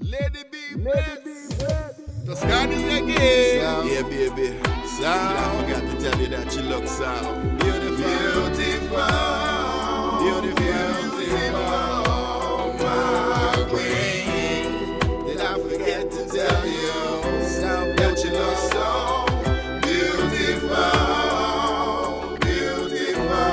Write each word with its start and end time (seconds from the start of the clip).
Lady 0.00 0.44
B, 0.50 0.56
Tuskani 2.24 2.78
again. 3.02 3.86
Yeah, 3.86 4.02
baby. 4.02 4.58
So, 4.86 5.04
I 5.06 5.08
forgot 5.60 5.82
to 5.82 5.94
tell 6.00 6.20
you 6.20 6.28
that 6.28 6.54
you 6.56 6.62
look 6.62 6.86
so 6.86 7.10
beautiful, 7.58 7.96
beautiful. 8.56 9.06
Beautiful, 10.20 11.18
beautiful, 11.18 11.60
my 12.78 13.66
queen. 13.68 14.66
Did 15.26 15.40
I 15.40 15.42
forget 15.58 16.10
to 16.10 16.22
tell 16.28 16.66
you 16.66 16.92
So 17.44 17.70
that 17.96 18.16
you 18.24 18.30
look 18.30 18.58
so 18.72 18.86
beautiful, 19.82 20.92
beautiful, 22.38 23.52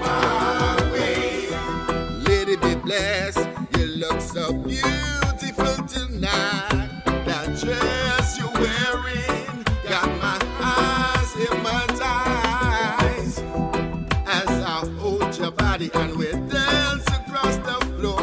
my 0.00 0.76
queen? 0.90 2.24
Lady 2.24 2.56
B 2.56 2.74
Bless, 2.76 3.36
you 3.80 3.86
look 3.96 4.20
so 4.20 4.52
beautiful 4.52 5.74
tonight. 5.86 6.88
That 7.24 7.56
dress 7.60 8.38
you're 8.38 8.52
wearing 8.52 9.64
got 9.88 10.06
my 10.20 10.38
eyes 10.60 11.32
hypnotized 11.32 13.42
as 14.26 14.48
I 14.62 14.86
hold 14.98 15.34
your 15.38 15.50
body 15.52 15.90
and 15.94 16.14
we 16.16 16.30
dance 16.32 17.06
across 17.08 17.56
the 17.56 17.78
floor. 17.96 18.20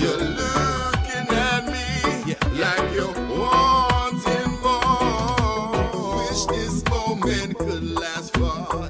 You're 0.00 0.16
looking 0.16 1.28
at 1.48 1.64
me 1.66 2.34
like 2.60 2.92
you're 2.94 3.12
wanting 3.38 4.52
more. 4.62 6.18
Wish 6.18 6.44
this 6.46 6.84
moment 6.88 7.58
could 7.58 7.82
last 7.98 8.36
forever, 8.36 8.88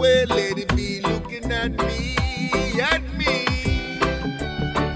way, 0.00 0.24
lady 0.24 0.64
be 0.74 1.00
looking 1.02 1.52
at 1.52 1.70
me, 1.72 2.16
at 2.80 3.02
me. 3.18 3.44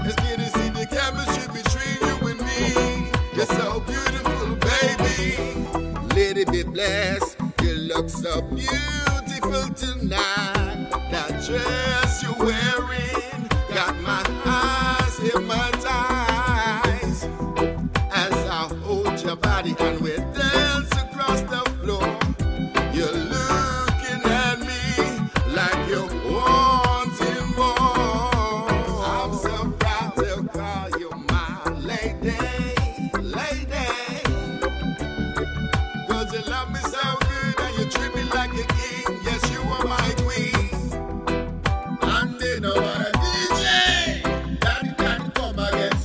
It's 0.06 0.16
good 0.24 0.38
to 0.38 0.48
see 0.56 0.70
the 0.70 0.86
chemistry 0.96 1.46
between 1.52 1.98
you 2.08 2.16
and 2.30 2.40
me. 2.48 3.10
You're 3.36 3.52
so 3.60 3.80
beautiful, 3.80 4.56
baby. 4.70 5.20
Lady 6.14 6.44
B 6.46 6.62
Bless. 6.62 7.36
You 7.62 7.74
look 7.92 8.08
so 8.08 8.40
beautiful 8.42 9.68
tonight. 9.74 10.88
That 11.10 11.28
dress 11.46 12.22
you're 12.22 12.46
wearing 12.46 13.48
got 13.74 13.94
my 14.00 14.22
eyes 14.46 15.18
hypnotized. 15.18 17.28
As 18.10 18.32
I 18.32 18.68
hold 18.82 19.20
your 19.22 19.36
body 19.36 19.74
Love 36.42 36.70
me 36.72 36.80
so 36.80 37.18
good 37.20 37.60
and 37.60 37.78
you 37.78 37.84
treat 37.90 38.14
me 38.14 38.24
like 38.32 38.50
a 38.52 38.66
king. 38.74 39.20
Yes, 39.24 39.50
you 39.52 39.60
are 39.60 39.84
my 39.86 40.14
queen. 40.24 40.70
And 42.02 42.40
they 42.40 42.60
know 42.60 42.74
what 42.74 43.12
DJ 43.14 44.60
that 44.60 44.98
can 44.98 45.30
come 45.30 45.58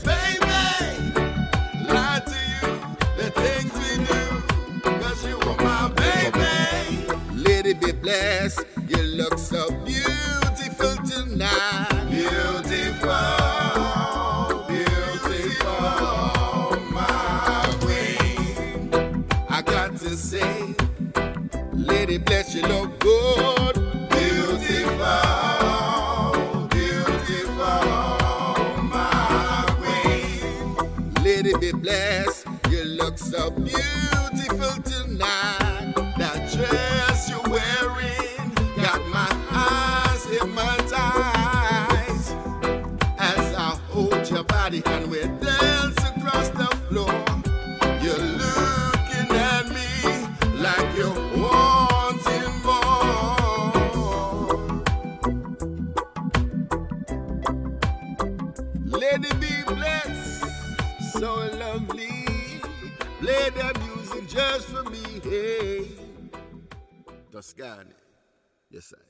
baby. 0.04 1.24
Lie 1.94 2.22
to 2.28 2.40
you, 2.54 2.80
the 3.18 3.32
things 3.32 3.74
we 3.74 3.98
you 5.26 5.40
my 5.58 5.90
baby. 5.90 7.12
Lady 7.34 7.74
B 7.74 7.92
Bless, 7.92 8.64
you 8.88 9.02
look 9.02 9.38
so 9.40 9.72
beautiful 9.84 9.99
say, 20.20 20.76
Lady 21.72 22.18
bless 22.18 22.54
you 22.54 22.62
look 22.64 23.00
good. 23.00 23.76
Beautiful, 24.10 24.98
beautiful, 26.68 27.56
my 28.84 29.66
queen. 29.80 31.24
Lady 31.24 31.54
B 31.60 31.72
Bless, 31.72 32.44
you 32.70 32.84
look 32.84 33.18
so 33.18 33.50
beautiful 33.52 34.84
tonight. 34.84 35.49
Lady 59.00 59.30
B 59.40 59.48
Bless, 59.66 60.42
so 61.14 61.34
lovely. 61.58 62.28
Play 63.22 63.50
the 63.52 63.80
music 63.80 64.28
just 64.28 64.68
for 64.68 64.84
me, 64.90 65.22
hey. 65.24 65.88
Tuskani, 67.32 67.94
yes 68.70 68.94
I. 68.98 69.09